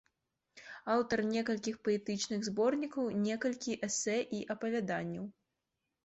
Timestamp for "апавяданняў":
4.55-5.29